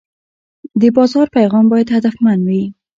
[0.81, 2.63] د بازار پیغام باید هدفمند وي.